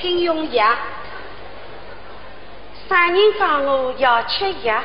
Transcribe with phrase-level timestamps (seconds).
[0.00, 0.76] 请用药。
[2.88, 4.82] 啥人讲我要吃药，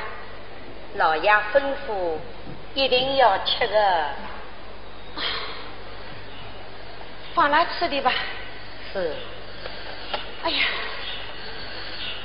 [0.95, 2.17] 老爷吩咐
[2.73, 4.09] 一定要吃的。
[7.33, 8.11] 放那吃的吧。
[8.93, 9.15] 是。
[10.43, 10.57] 哎呀，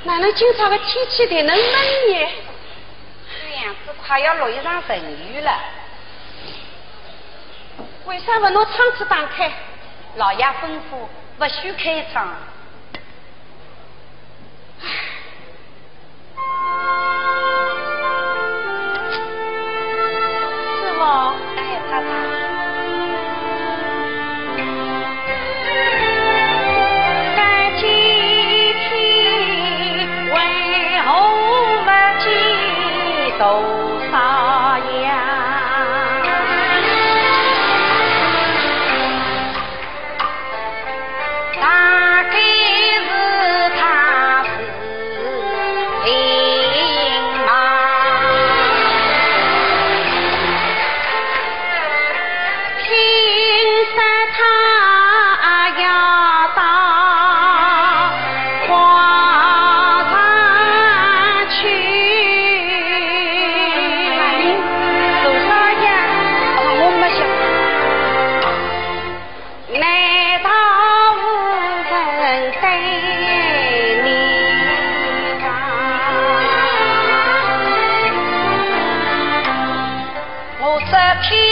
[0.03, 2.29] 哪能今朝个天气的能闷呢？
[3.41, 5.59] 这样子快要落一场阵雨了。
[8.05, 9.51] 为啥不拿窗子打开？
[10.17, 11.07] 老爷吩咐
[11.39, 12.27] 不许开窗。
[21.91, 22.30] Bye-bye.
[81.21, 81.50] सखी